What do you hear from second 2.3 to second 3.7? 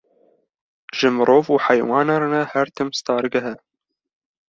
re her tim stargeh e